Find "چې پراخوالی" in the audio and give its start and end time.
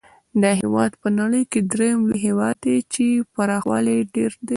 2.93-3.93